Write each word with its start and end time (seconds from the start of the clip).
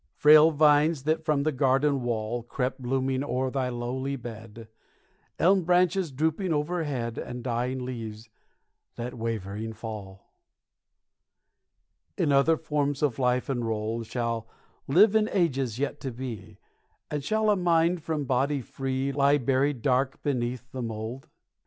Frail 0.15 0.49
vines 0.49 1.03
that 1.03 1.23
from 1.23 1.43
the 1.43 1.51
garden 1.51 2.01
wall 2.01 2.41
Crept 2.41 2.81
blooming 2.81 3.23
o'er 3.23 3.51
thy 3.51 3.69
lowly 3.69 4.15
bed, 4.15 4.67
Elm 5.37 5.61
branches 5.63 6.11
drooping 6.11 6.51
overhead, 6.51 7.19
And 7.19 7.43
dying 7.43 7.85
leaves 7.85 8.27
that 8.95 9.13
wavering 9.13 9.73
fall, 9.73 10.31
In 12.17 12.31
other 12.31 12.57
forms 12.57 13.03
of 13.03 13.19
life 13.19 13.47
enrolled 13.47 14.07
Shall 14.07 14.47
live 14.87 15.13
in 15.15 15.29
ages 15.31 15.77
yet 15.77 15.99
to 15.99 16.09
be; 16.11 16.57
And 17.11 17.23
shall 17.23 17.51
a 17.51 17.55
mind 17.55 18.01
from 18.01 18.25
body 18.25 18.59
free 18.61 19.11
Lie 19.11 19.37
buried 19.37 19.83
dark 19.83 20.23
beneath 20.23 20.71
the 20.71 20.81
mold? 20.81 21.27